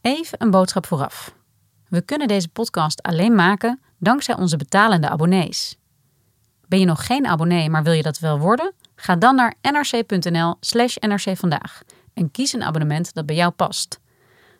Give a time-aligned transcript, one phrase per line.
[0.00, 1.34] Even een boodschap vooraf.
[1.88, 5.78] We kunnen deze podcast alleen maken dankzij onze betalende abonnees.
[6.66, 8.72] Ben je nog geen abonnee, maar wil je dat wel worden?
[8.94, 11.82] Ga dan naar nrc.nl/slash nrcvandaag
[12.14, 14.00] en kies een abonnement dat bij jou past.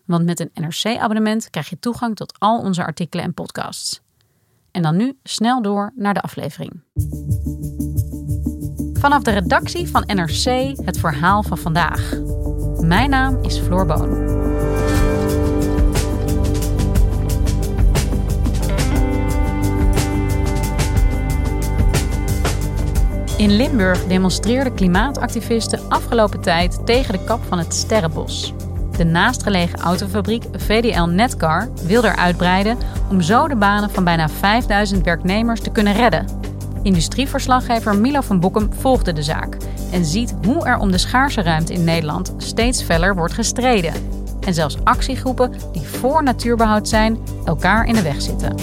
[0.05, 4.01] Want met een NRC-abonnement krijg je toegang tot al onze artikelen en podcasts.
[4.71, 6.83] En dan nu snel door naar de aflevering.
[8.93, 12.15] Vanaf de redactie van NRC het verhaal van vandaag.
[12.81, 14.28] Mijn naam is Floor Boon.
[23.39, 28.53] In Limburg demonstreerden klimaatactivisten afgelopen tijd tegen de kap van het Sterrenbos.
[28.97, 32.79] De naastgelegen autofabriek VDL Netcar wil er uitbreiden
[33.11, 36.27] om zo de banen van bijna 5000 werknemers te kunnen redden.
[36.83, 39.57] Industrieverslaggever Milo van Boekem volgde de zaak
[39.93, 43.95] en ziet hoe er om de schaarse ruimte in Nederland steeds feller wordt gestreden.
[44.41, 48.55] En zelfs actiegroepen die voor natuurbehoud zijn, elkaar in de weg zitten.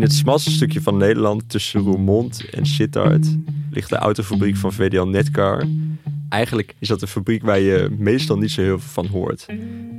[0.00, 3.36] In het smalste stukje van Nederland tussen Roermond en Sittard
[3.70, 5.64] ligt de autofabriek van VDL Netcar.
[6.28, 9.46] Eigenlijk is dat een fabriek waar je meestal niet zo heel veel van hoort.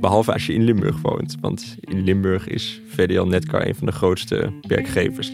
[0.00, 3.92] Behalve als je in Limburg woont, want in Limburg is VDL Netcar een van de
[3.92, 5.28] grootste werkgevers.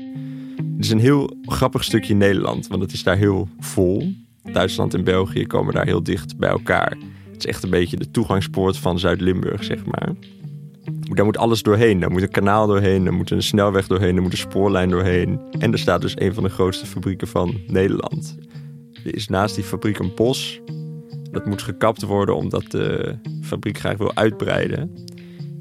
[0.56, 4.12] Het is een heel grappig stukje Nederland, want het is daar heel vol.
[4.52, 6.96] Duitsland en België komen daar heel dicht bij elkaar.
[7.32, 10.14] Het is echt een beetje de toegangspoort van Zuid-Limburg, zeg maar.
[11.14, 12.00] Daar moet alles doorheen.
[12.00, 15.40] Daar moet een kanaal doorheen, daar moet een snelweg doorheen, daar moet een spoorlijn doorheen.
[15.58, 18.38] En er staat dus een van de grootste fabrieken van Nederland.
[19.04, 20.60] Er is naast die fabriek een bos.
[21.30, 25.06] Dat moet gekapt worden omdat de fabriek graag wil uitbreiden.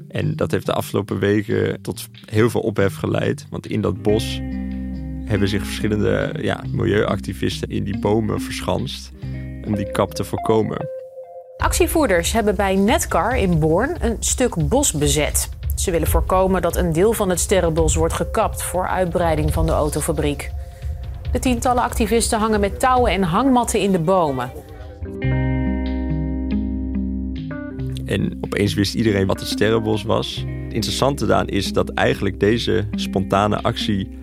[0.08, 3.46] En dat heeft de afgelopen weken tot heel veel ophef geleid.
[3.50, 4.40] Want in dat bos
[5.24, 9.12] hebben zich verschillende ja, milieuactivisten in die bomen verschanst
[9.66, 10.97] om die kap te voorkomen.
[11.58, 15.48] Actievoerders hebben bij Netcar in Born een stuk bos bezet.
[15.74, 19.72] Ze willen voorkomen dat een deel van het sterrenbos wordt gekapt voor uitbreiding van de
[19.72, 20.50] autofabriek.
[21.32, 24.50] De tientallen activisten hangen met touwen en hangmatten in de bomen.
[28.04, 30.36] En opeens wist iedereen wat het sterrenbos was.
[30.36, 34.18] Het interessante daaraan is dat eigenlijk deze spontane actie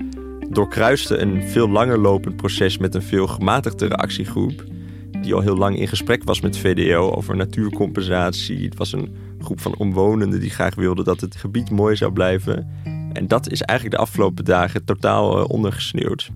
[0.50, 4.64] doorkruiste een veel langer lopend proces met een veel gematigdere actiegroep
[5.26, 8.66] die al heel lang in gesprek was met VDO over natuurcompensatie.
[8.66, 12.70] Het was een groep van omwonenden die graag wilden dat het gebied mooi zou blijven.
[13.14, 16.30] En dat is eigenlijk de afgelopen dagen totaal uh, ondergesneeuwd.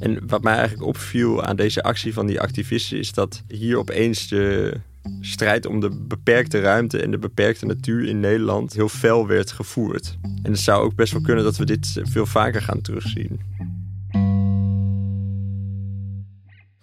[0.00, 4.28] En wat mij eigenlijk opviel aan deze actie van die activisten is dat hier opeens
[4.28, 4.74] de
[5.20, 10.16] strijd om de beperkte ruimte en de beperkte natuur in Nederland heel fel werd gevoerd.
[10.42, 13.40] En het zou ook best wel kunnen dat we dit veel vaker gaan terugzien.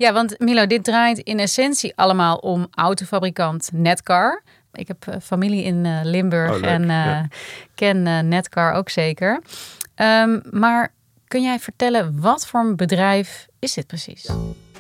[0.01, 4.44] Ja, want Milo, dit draait in essentie allemaal om autofabrikant Netcar.
[4.73, 7.28] Ik heb uh, familie in uh, Limburg Oh, en uh, ja.
[7.75, 9.41] ken Netcar ook zeker.
[9.95, 10.94] Um, maar
[11.28, 14.29] kun jij vertellen wat voor een bedrijf is dit precies?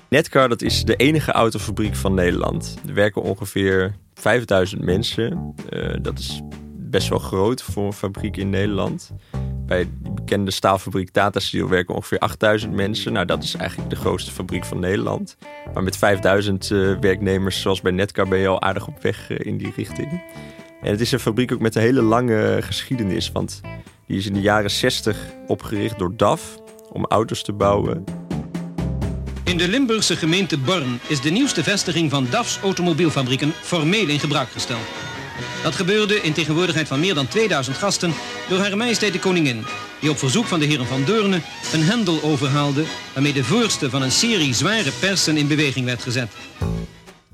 [0.09, 2.77] Netcar dat is de enige autofabriek van Nederland.
[2.87, 5.55] Er werken ongeveer 5000 mensen.
[5.69, 6.41] Uh, dat is
[6.91, 9.11] best wel groot voor een fabriek in Nederland.
[9.65, 13.13] Bij de bekende staalfabriek Tata Steel werken ongeveer 8000 mensen.
[13.13, 15.37] Nou, dat is eigenlijk de grootste fabriek van Nederland.
[15.73, 19.37] Maar met 5000 uh, werknemers, zoals bij Netcar, ben je al aardig op weg uh,
[19.41, 20.23] in die richting.
[20.81, 23.31] En het is een fabriek ook met een hele lange geschiedenis.
[23.31, 23.61] Want
[24.07, 25.17] die is in de jaren 60
[25.47, 26.59] opgericht door DAF
[26.91, 28.03] om auto's te bouwen.
[29.43, 34.49] In de Limburgse gemeente Born is de nieuwste vestiging van DAF's automobielfabrieken formeel in gebruik
[34.49, 35.10] gesteld.
[35.63, 38.13] Dat gebeurde in tegenwoordigheid van meer dan 2000 gasten
[38.49, 39.63] door Hare Majesteit de Koningin,
[39.99, 41.41] die op verzoek van de heren van Deurne
[41.73, 42.83] een hendel overhaalde
[43.13, 46.31] waarmee de voorste van een serie zware persen in beweging werd gezet.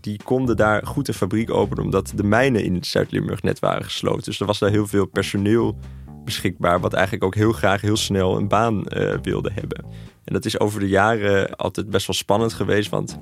[0.01, 4.24] die konden daar goed een fabriek openen omdat de mijnen in Zuid-Limburg net waren gesloten.
[4.24, 5.77] Dus er was daar heel veel personeel
[6.25, 9.86] beschikbaar, wat eigenlijk ook heel graag heel snel een baan uh, wilde hebben.
[10.24, 13.19] En dat is over de jaren altijd best wel spannend geweest, want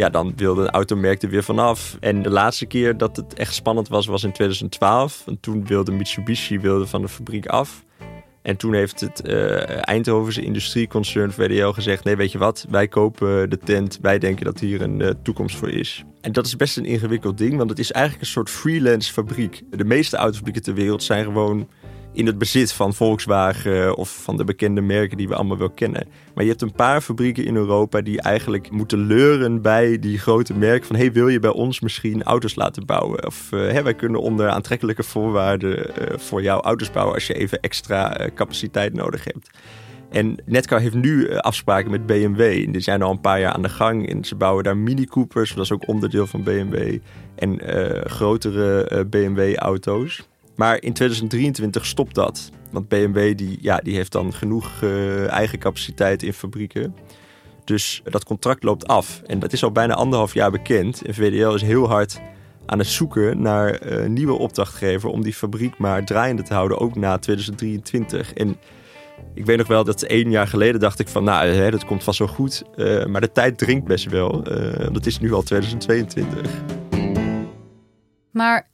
[0.00, 1.96] ja, dan wilde een automerk er weer vanaf.
[2.00, 5.22] En de laatste keer dat het echt spannend was, was in 2012.
[5.24, 7.84] Want toen wilde Mitsubishi wilde van de fabriek af.
[8.42, 13.50] En toen heeft het uh, Eindhovense industrieconcern VDL gezegd: nee, weet je wat, wij kopen
[13.50, 16.04] de tent, wij denken dat hier een uh, toekomst voor is.
[16.20, 19.62] En dat is best een ingewikkeld ding, want het is eigenlijk een soort freelance fabriek.
[19.70, 21.68] De meeste autofabrieken ter wereld zijn gewoon
[22.12, 26.08] in het bezit van Volkswagen of van de bekende merken die we allemaal wel kennen.
[26.34, 30.54] Maar je hebt een paar fabrieken in Europa die eigenlijk moeten leuren bij die grote
[30.54, 33.26] merken van hey, wil je bij ons misschien auto's laten bouwen?
[33.26, 37.60] Of uh, wij kunnen onder aantrekkelijke voorwaarden uh, voor jou auto's bouwen als je even
[37.60, 39.50] extra capaciteit nodig hebt.
[40.10, 42.72] En Netcar heeft nu afspraken met BMW.
[42.72, 44.08] Die zijn al een paar jaar aan de gang.
[44.08, 46.98] En ze bouwen daar Mini Coopers, dat is ook onderdeel van BMW.
[47.34, 47.60] En
[48.04, 50.29] grotere BMW-auto's.
[50.60, 52.50] Maar in 2023 stopt dat.
[52.70, 56.94] Want BMW die, ja, die heeft dan genoeg uh, eigen capaciteit in fabrieken.
[57.64, 59.22] Dus dat contract loopt af.
[59.26, 61.02] En dat is al bijna anderhalf jaar bekend.
[61.02, 62.20] En VDL is heel hard
[62.66, 66.94] aan het zoeken naar uh, nieuwe opdrachtgever om die fabriek maar draaiende te houden, ook
[66.94, 68.32] na 2023.
[68.32, 68.56] En
[69.34, 72.04] ik weet nog wel dat één jaar geleden dacht ik van, nou, hè, dat komt
[72.04, 72.62] vast wel goed.
[72.76, 74.42] Uh, maar de tijd dringt best wel.
[74.92, 76.50] dat is nu al 2022.
[78.30, 78.70] Maar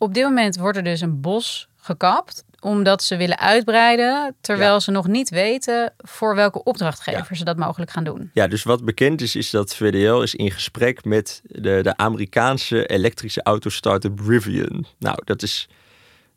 [0.00, 4.90] op dit moment wordt er dus een bos gekapt omdat ze willen uitbreiden, terwijl ze
[4.90, 8.30] nog niet weten voor welke opdrachtgever ze dat mogelijk gaan doen.
[8.34, 12.86] Ja, dus wat bekend is, is dat VDL is in gesprek met de, de Amerikaanse
[12.86, 14.86] elektrische autostarter Rivian.
[14.98, 15.68] Nou, dat is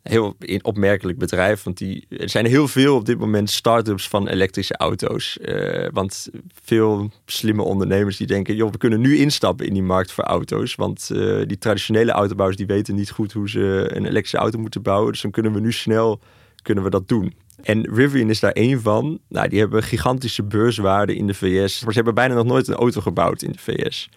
[0.04, 1.64] heel opmerkelijk bedrijf.
[1.64, 5.38] Want die, er zijn heel veel op dit moment start-ups van elektrische auto's.
[5.42, 6.30] Uh, want
[6.64, 8.56] veel slimme ondernemers die denken...
[8.56, 10.76] joh, we kunnen nu instappen in die markt voor auto's.
[10.76, 14.82] Want uh, die traditionele autobouwers die weten niet goed hoe ze een elektrische auto moeten
[14.82, 15.12] bouwen.
[15.12, 16.20] Dus dan kunnen we nu snel
[16.64, 17.34] kunnen we dat doen.
[17.64, 19.20] En Rivian is daar één van.
[19.30, 21.84] Nou, die hebben gigantische beurswaarden in de VS.
[21.84, 24.10] Maar ze hebben bijna nog nooit een auto gebouwd in de VS.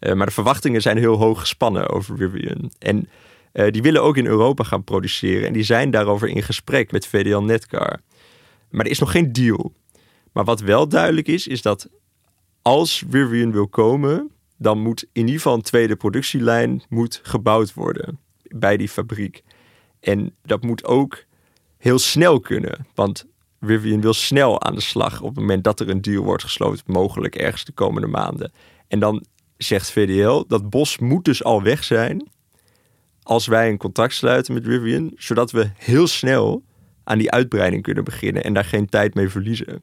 [0.00, 2.70] Uh, maar de verwachtingen zijn heel hoog gespannen over Rivian.
[2.78, 3.08] En
[3.52, 5.46] uh, die willen ook in Europa gaan produceren.
[5.46, 8.00] En die zijn daarover in gesprek met VDL Netcar.
[8.70, 9.72] Maar er is nog geen deal.
[10.32, 11.88] Maar wat wel duidelijk is, is dat
[12.62, 18.18] als Rivian wil komen, dan moet in ieder geval een tweede productielijn moet gebouwd worden
[18.42, 19.42] bij die fabriek.
[20.00, 21.24] En dat moet ook
[21.78, 22.86] heel snel kunnen.
[22.94, 23.26] Want
[23.60, 26.84] Rivian wil snel aan de slag op het moment dat er een deal wordt gesloten,
[26.86, 28.52] mogelijk ergens de komende maanden.
[28.88, 29.24] En dan
[29.56, 32.30] zegt VDL dat Bos moet dus al weg zijn
[33.22, 36.62] als wij een contract sluiten met Rivian, zodat we heel snel
[37.04, 39.82] aan die uitbreiding kunnen beginnen en daar geen tijd mee verliezen.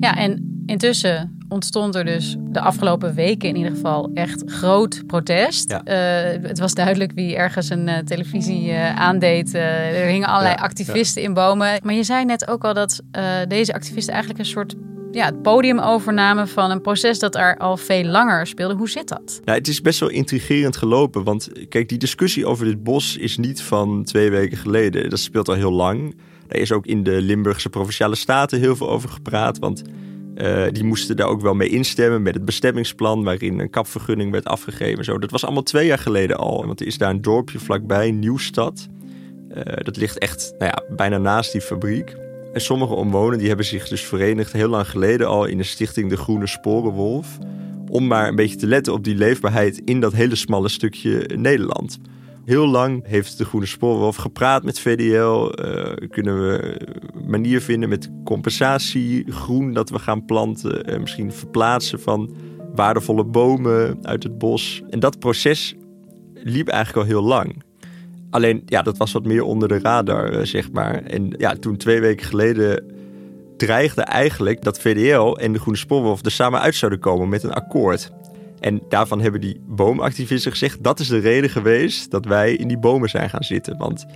[0.00, 5.70] Ja, en intussen ontstond er dus de afgelopen weken in ieder geval echt groot protest.
[5.70, 5.82] Ja.
[5.84, 9.54] Uh, het was duidelijk wie ergens een uh, televisie uh, aandeed.
[9.54, 11.28] er hingen allerlei ja, activisten ja.
[11.28, 11.80] in bomen.
[11.82, 13.02] Maar je zei net ook al dat
[13.48, 14.74] deze activisten eigenlijk een soort
[15.16, 18.74] ja, het podium overnamen van een proces dat er al veel langer speelde.
[18.74, 19.40] Hoe zit dat?
[19.44, 21.24] Nou, het is best wel intrigerend gelopen.
[21.24, 25.10] Want kijk, die discussie over dit bos is niet van twee weken geleden.
[25.10, 26.16] Dat speelt al heel lang.
[26.48, 29.58] Er is ook in de Limburgse provinciale staten heel veel over gepraat.
[29.58, 29.82] Want
[30.36, 34.44] uh, die moesten daar ook wel mee instemmen met het bestemmingsplan, waarin een kapvergunning werd
[34.44, 35.04] afgegeven.
[35.04, 35.18] Zo.
[35.18, 36.66] Dat was allemaal twee jaar geleden al.
[36.66, 38.86] Want er is daar een dorpje vlakbij, Nieuwstad.
[39.50, 42.25] Uh, dat ligt echt nou ja, bijna naast die fabriek.
[42.56, 46.10] En sommige omwonenden die hebben zich dus verenigd heel lang geleden al in de stichting
[46.10, 47.38] De Groene Sporenwolf.
[47.88, 51.98] Om maar een beetje te letten op die leefbaarheid in dat hele smalle stukje Nederland.
[52.44, 55.62] Heel lang heeft de Groene Spoorwolf gepraat met VDL.
[55.64, 56.80] Uh, eh, kunnen we
[57.26, 60.92] manier vinden met compensatie, groen dat we gaan planten.
[60.92, 62.36] Uh, misschien verplaatsen van
[62.74, 64.82] waardevolle bomen uit het bos.
[64.90, 65.74] En dat proces
[66.34, 67.64] liep eigenlijk al heel lang.
[68.36, 71.02] Alleen, ja, dat was wat meer onder de radar, eh, zeg maar.
[71.02, 72.84] En ja, toen twee weken geleden
[73.56, 77.52] dreigde eigenlijk dat VDL en de Groene Spoorwolf er samen uit zouden komen met een
[77.52, 78.10] akkoord.
[78.60, 82.78] En daarvan hebben die boomactivisten gezegd: dat is de reden geweest dat wij in die
[82.78, 83.76] bomen zijn gaan zitten.
[83.76, 84.06] Want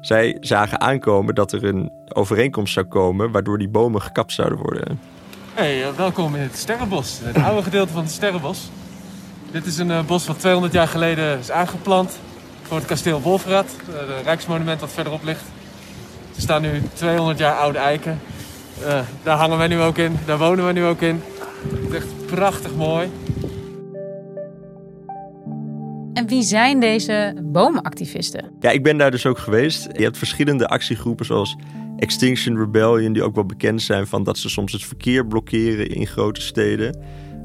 [0.00, 5.00] zij zagen aankomen dat er een overeenkomst zou komen waardoor die bomen gekapt zouden worden.
[5.54, 8.70] Hey, eh, welkom in het Sterrenbos, het oude gedeelte van het Sterrenbos.
[9.50, 12.18] Dit is een eh, bos wat 200 jaar geleden is aangeplant
[12.68, 15.42] voor het kasteel Wolfrad, het rijksmonument wat verderop ligt.
[16.34, 18.20] Er staan nu 200 jaar oude eiken.
[18.82, 21.22] Uh, daar hangen wij nu ook in, daar wonen we nu ook in.
[21.68, 23.08] Het is echt prachtig mooi.
[26.12, 28.50] En wie zijn deze boomactivisten?
[28.60, 29.88] Ja, ik ben daar dus ook geweest.
[29.92, 31.56] Je hebt verschillende actiegroepen zoals
[31.96, 36.06] Extinction Rebellion, die ook wel bekend zijn van dat ze soms het verkeer blokkeren in
[36.06, 37.00] grote steden.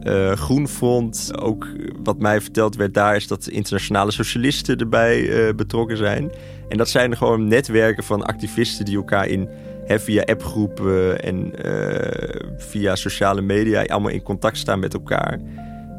[0.07, 1.67] Uh, Groenfront, ook
[2.03, 6.31] wat mij verteld werd daar, is dat internationale socialisten erbij uh, betrokken zijn.
[6.69, 9.49] En dat zijn gewoon netwerken van activisten die elkaar in,
[9.87, 15.39] via appgroepen en uh, via sociale media allemaal in contact staan met elkaar.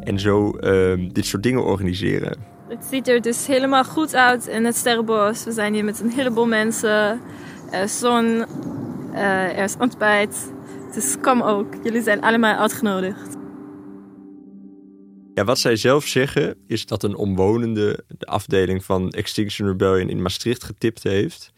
[0.01, 2.39] En zo ehm, dit soort dingen organiseren.
[2.69, 5.45] Het ziet er dus helemaal goed uit in het Sterrenbos.
[5.45, 7.21] We zijn hier met een heleboel mensen.
[7.71, 8.45] Er is zon,
[9.15, 10.53] er is ontbijt.
[10.95, 13.37] Dus kom ook, jullie zijn allemaal uitgenodigd.
[15.35, 20.23] Ja, wat zij zelf zeggen is dat een omwonende de afdeling van Extinction Rebellion in
[20.23, 21.53] Maastricht getipt heeft.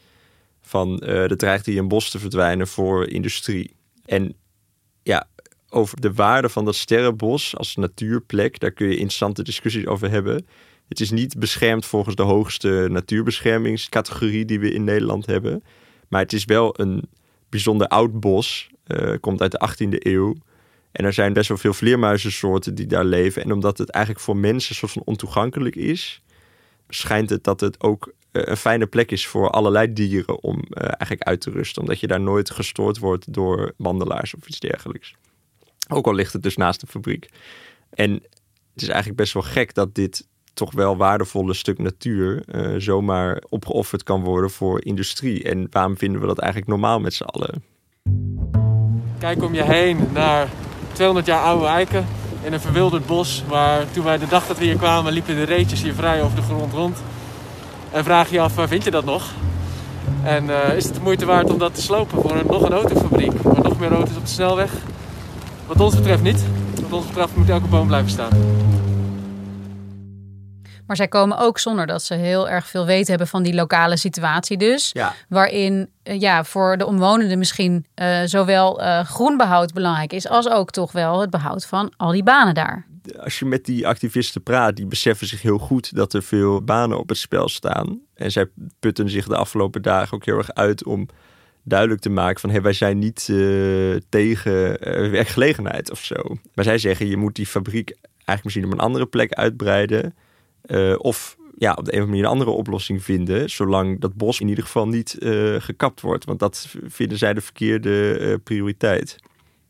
[0.60, 3.76] Van uh, er dreigt hier een bos te verdwijnen voor industrie.
[4.04, 4.34] En
[5.02, 5.28] ja,
[5.68, 10.46] over de waarde van dat sterrenbos als natuurplek, daar kun je interessante discussies over hebben.
[10.88, 15.64] Het is niet beschermd volgens de hoogste natuurbeschermingscategorie die we in Nederland hebben.
[16.08, 17.08] Maar het is wel een
[17.48, 18.70] bijzonder oud bos.
[18.86, 20.34] Uh, komt uit de 18e eeuw.
[20.96, 23.42] En er zijn best wel veel vleermuizensoorten die daar leven.
[23.42, 26.22] En omdat het eigenlijk voor mensen soort van ontoegankelijk is,
[26.88, 30.82] schijnt het dat het ook uh, een fijne plek is voor allerlei dieren om uh,
[30.82, 31.82] eigenlijk uit te rusten.
[31.82, 35.14] Omdat je daar nooit gestoord wordt door wandelaars of iets dergelijks.
[35.88, 37.28] Ook al ligt het dus naast de fabriek.
[37.90, 38.12] En
[38.72, 43.42] het is eigenlijk best wel gek dat dit toch wel waardevolle stuk natuur uh, zomaar
[43.48, 45.42] opgeofferd kan worden voor industrie.
[45.42, 47.64] En waarom vinden we dat eigenlijk normaal met z'n allen?
[49.18, 50.48] Kijk om je heen naar
[50.96, 52.06] 200 jaar oude eiken
[52.42, 53.42] in een verwilderd bos.
[53.48, 56.36] Waar toen wij de dag dat we hier kwamen liepen de reetjes hier vrij over
[56.36, 56.98] de grond rond.
[57.90, 59.24] En vraag je af, vind je dat nog?
[60.22, 62.72] En uh, is het de moeite waard om dat te slopen voor een, nog een
[62.72, 63.32] autofabriek?
[63.42, 64.70] Voor nog meer auto's op de snelweg?
[65.66, 66.44] Wat ons betreft niet.
[66.82, 68.30] Wat ons betreft moet elke boom blijven staan.
[70.86, 73.96] Maar zij komen ook zonder dat ze heel erg veel weten hebben van die lokale
[73.96, 74.90] situatie dus.
[74.92, 75.14] Ja.
[75.28, 80.28] Waarin uh, ja, voor de omwonenden misschien uh, zowel uh, groenbehoud belangrijk is...
[80.28, 82.86] als ook toch wel het behoud van al die banen daar.
[83.18, 86.98] Als je met die activisten praat, die beseffen zich heel goed dat er veel banen
[86.98, 88.00] op het spel staan.
[88.14, 88.46] En zij
[88.80, 91.08] putten zich de afgelopen dagen ook heel erg uit om
[91.62, 93.24] duidelijk te maken van hey, wij zijn niet
[94.08, 94.78] tegen
[95.10, 96.14] werkgelegenheid of zo.
[96.54, 100.14] Maar zij zeggen je moet die fabriek eigenlijk misschien op een andere plek uitbreiden...
[100.66, 103.50] Uh, of ja, op de een of andere manier een andere oplossing vinden.
[103.50, 106.24] Zolang dat bos in ieder geval niet uh, gekapt wordt.
[106.24, 109.16] Want dat vinden zij de verkeerde uh, prioriteit.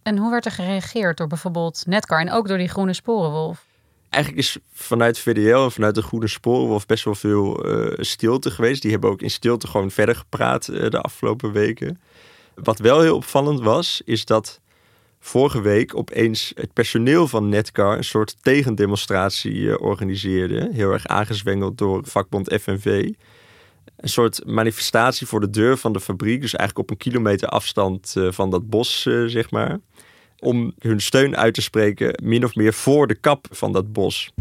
[0.03, 3.65] En hoe werd er gereageerd door bijvoorbeeld Netcar en ook door die Groene Sporenwolf?
[4.11, 7.65] Eigenlijk is vanuit VDL en vanuit de Groene Sporenwolf best wel veel
[7.97, 8.83] stilte geweest.
[8.83, 12.01] Die hebben ook in stilte gewoon verder gepraat de afgelopen weken.
[12.55, 14.61] Wat wel heel opvallend was, is dat
[15.21, 20.71] vorige week opeens het personeel van Netcar een soort tegendemonstratie eh, organiseerde.
[20.73, 23.13] Heel erg aangezwengeld door vakbond FNV.
[23.97, 26.41] Een soort manifestatie voor de deur van de fabriek.
[26.41, 29.79] Dus eigenlijk op een kilometer afstand uh, van dat bos, uh, zeg maar.
[30.39, 34.33] Om hun steun uit te spreken, min of meer voor de kap van dat bos.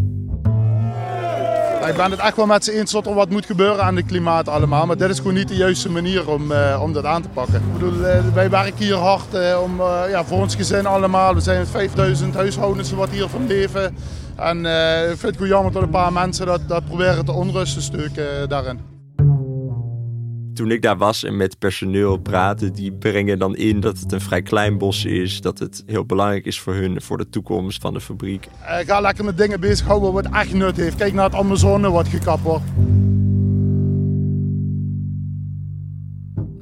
[1.88, 4.06] Ik ben het echt wel met ze eens dat er wat moet gebeuren aan het
[4.06, 4.86] klimaat allemaal.
[4.86, 7.56] Maar dit is gewoon niet de juiste manier om, uh, om dat aan te pakken.
[7.56, 11.34] Ik bedoel, uh, wij werken hier hard uh, om, ja, voor ons gezin allemaal.
[11.34, 13.98] We zijn 5000 huishoudens wat hier van leven.
[14.36, 14.58] En
[15.02, 18.50] ik vind het gewoon jammer dat een paar mensen dat, dat proberen te onrusten stukken
[18.50, 18.95] daarin
[20.56, 24.22] toen ik daar was en met personeel praatte, die brengen dan in dat het een
[24.22, 25.42] vrij klein bos is.
[25.42, 28.48] Dat het heel belangrijk is voor hun, voor de toekomst van de fabriek.
[28.62, 30.96] Uh, ga lekker met dingen bezighouden wat echt nut heeft.
[30.96, 32.64] Kijk naar het Amazone wat gekapt wordt.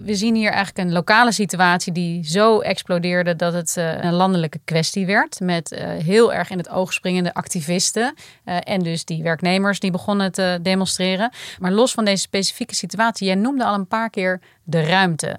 [0.04, 4.60] We zien hier eigenlijk een lokale situatie die zo explodeerde dat het uh, een landelijke
[4.66, 5.40] kwestie werd.
[5.40, 8.14] Met uh, heel erg in het oog springende activisten
[8.46, 11.32] uh, en dus die werknemers die begonnen te demonstreren.
[11.60, 15.38] Maar los van deze specifieke situatie, jij noemde al een paar keer de ruimte.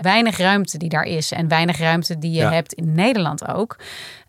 [0.00, 2.52] weinig ruimte die daar is en weinig ruimte die je ja.
[2.52, 3.76] hebt in Nederland ook.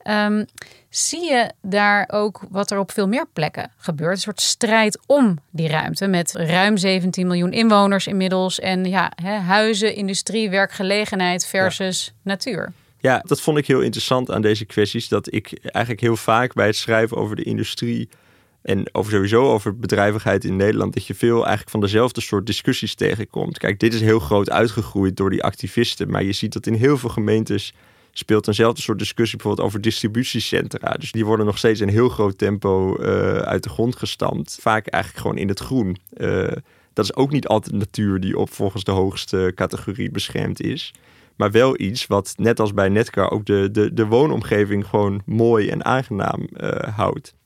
[0.04, 0.46] Um,
[0.90, 4.12] zie je daar ook wat er op veel meer plekken gebeurt.
[4.12, 8.60] Een soort strijd om die ruimte met ruim 17 miljoen inwoners inmiddels.
[8.60, 12.12] En ja, hè, huizen, industrie, werkgelegenheid versus ja.
[12.24, 12.72] natuur.
[13.00, 15.08] Ja, dat vond ik heel interessant aan deze kwesties.
[15.08, 18.10] Dat ik eigenlijk heel vaak bij het schrijven over de industrie
[18.70, 22.96] en over sowieso over bedrijvigheid in Nederland, dat je veel eigenlijk van dezelfde soort discussies
[22.96, 23.58] tegenkomt.
[23.58, 26.98] Kijk, dit is heel groot uitgegroeid door die activisten, maar je ziet dat in heel
[26.98, 27.74] veel gemeentes
[28.12, 30.92] speelt eenzelfde soort discussie bijvoorbeeld over distributiecentra.
[30.92, 34.58] Dus die worden nog steeds in heel groot tempo uh, uit de grond gestampt.
[34.62, 35.98] Vaak eigenlijk gewoon in het groen.
[36.18, 36.48] Uh,
[36.94, 40.94] dat is ook niet altijd natuur die op volgens de hoogste categorie beschermd is.
[41.36, 45.70] Maar wel iets wat, net als bij Netcar, ook de, de, de woonomgeving gewoon mooi
[45.70, 47.38] en aangenaam uh, houdt.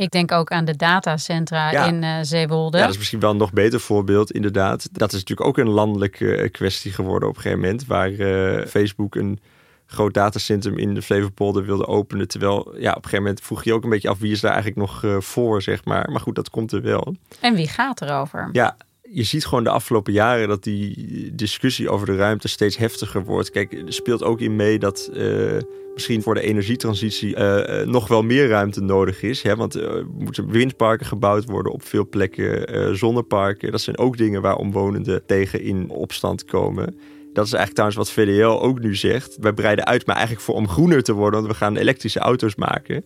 [0.00, 1.86] Ik denk ook aan de datacentra ja.
[1.86, 2.76] in uh, Zeewolde.
[2.76, 4.88] Ja, dat is misschien wel een nog beter voorbeeld, inderdaad.
[4.92, 9.14] Dat is natuurlijk ook een landelijke kwestie geworden op een gegeven moment, waar uh, Facebook
[9.14, 9.40] een
[9.86, 12.28] groot datacentrum in de Flevopolder wilde openen.
[12.28, 14.52] Terwijl ja, op een gegeven moment vroeg je ook een beetje af wie is daar
[14.52, 16.10] eigenlijk nog uh, voor, zeg maar.
[16.10, 17.16] Maar goed, dat komt er wel.
[17.40, 18.48] En wie gaat erover?
[18.52, 18.76] Ja,
[19.12, 23.50] je ziet gewoon de afgelopen jaren dat die discussie over de ruimte steeds heftiger wordt.
[23.50, 25.58] Kijk, er speelt ook in mee dat uh,
[25.94, 29.42] misschien voor de energietransitie uh, nog wel meer ruimte nodig is.
[29.42, 29.56] Hè?
[29.56, 33.70] Want er moeten windparken gebouwd worden op veel plekken, zonneparken.
[33.70, 36.84] Dat zijn ook dingen waar omwonenden tegen in opstand komen.
[37.32, 39.36] Dat is eigenlijk trouwens wat VDL ook nu zegt.
[39.40, 42.54] Wij breiden uit, maar eigenlijk voor om groener te worden, want we gaan elektrische auto's
[42.54, 43.04] maken.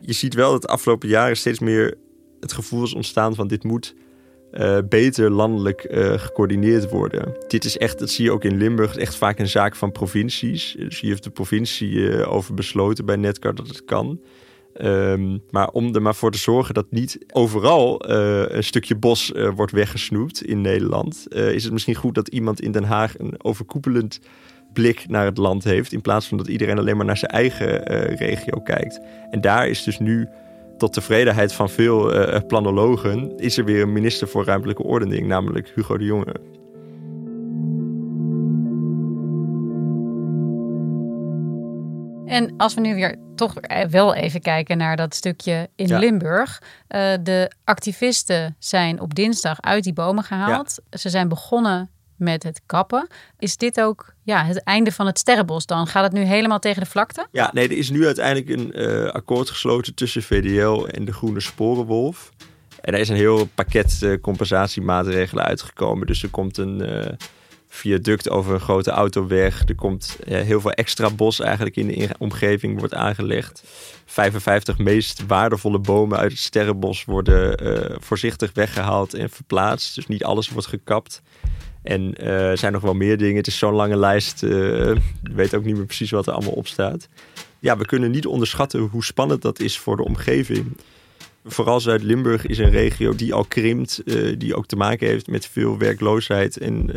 [0.00, 1.94] Je ziet wel dat de afgelopen jaren steeds meer
[2.40, 3.94] het gevoel is ontstaan van dit moet
[4.58, 7.36] uh, beter landelijk uh, gecoördineerd worden.
[7.48, 10.74] Dit is echt, dat zie je ook in Limburg, echt vaak een zaak van provincies.
[10.78, 14.20] Dus hier heeft de provincie uh, over besloten bij Netcar dat het kan.
[14.82, 18.10] Um, maar om er maar voor te zorgen dat niet overal
[18.50, 22.84] een stukje bos wordt weggesnoept in Nederland, is het misschien goed dat iemand in Den
[22.84, 24.20] Haag een overkoepelend
[24.72, 27.82] blik naar het land heeft, in plaats van dat iedereen alleen maar naar zijn eigen
[28.16, 29.00] regio kijkt.
[29.30, 30.28] En daar is dus nu
[30.76, 35.72] tot tevredenheid van veel uh, planologen is er weer een minister voor ruimtelijke ordening, namelijk
[35.74, 36.36] Hugo de Jonge.
[42.26, 43.54] En als we nu weer toch
[43.90, 46.62] wel even kijken naar dat stukje in Limburg.
[46.62, 50.78] Uh, de activisten zijn op dinsdag uit die bomen gehaald.
[50.90, 53.06] Ze zijn begonnen met het kappen.
[53.38, 55.86] Is dit ook ja, het einde van het sterrenbos dan?
[55.86, 57.26] Gaat het nu helemaal tegen de vlakte?
[57.32, 61.40] Ja, nee, er is nu uiteindelijk een uh, akkoord gesloten tussen VDL en de Groene
[61.40, 62.32] Sporenwolf.
[62.80, 66.06] En er is een heel pakket uh, compensatiemaatregelen uitgekomen.
[66.06, 67.06] Dus er komt een uh,
[67.68, 69.68] viaduct over een grote autoweg.
[69.68, 73.62] Er komt heel veel extra bos eigenlijk in de omgeving wordt aangelegd.
[74.06, 79.94] 55 meest waardevolle bomen uit het sterrenbos worden voorzichtig weggehaald en verplaatst.
[79.94, 81.22] Dus niet alles wordt gekapt.
[81.84, 83.36] En uh, er zijn nog wel meer dingen.
[83.36, 84.42] Het is zo'n lange lijst.
[84.42, 87.08] Uh, weet ook niet meer precies wat er allemaal op staat.
[87.58, 90.76] Ja, we kunnen niet onderschatten hoe spannend dat is voor de omgeving.
[91.44, 94.02] Vooral Zuid-Limburg is een regio die al krimpt.
[94.04, 96.56] Uh, die ook te maken heeft met veel werkloosheid.
[96.56, 96.90] En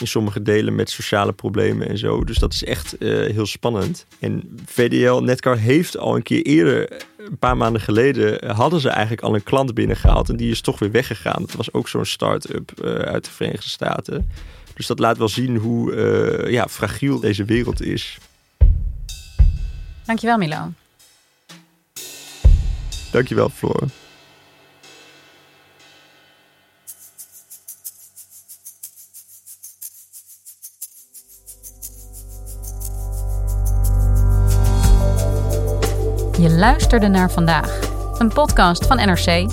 [0.00, 2.24] in sommige delen met sociale problemen en zo.
[2.24, 4.06] Dus dat is echt heel spannend.
[4.18, 6.88] En VDL Netcar heeft al een keer eerder
[7.30, 10.28] een paar maanden geleden hadden ze eigenlijk al een klant binnengehaald.
[10.28, 11.42] En die is toch weer weggegaan.
[11.42, 14.30] Dat was ook zo'n start-up uh, uit de Verenigde Staten.
[14.74, 18.18] Dus dat laat wel zien hoe uh, ja, fragiel deze wereld is.
[20.04, 20.72] Dankjewel Milo.
[23.10, 23.82] Dankjewel Floor.
[36.58, 37.78] Luisterde naar vandaag,
[38.18, 39.50] een podcast van NRC.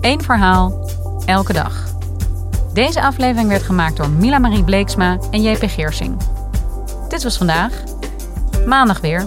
[0.00, 0.90] Eén verhaal,
[1.26, 1.84] elke dag.
[2.72, 6.16] Deze aflevering werd gemaakt door Mila Marie Bleeksma en JP Geersing.
[7.08, 7.72] Dit was vandaag.
[8.66, 9.26] Maandag weer.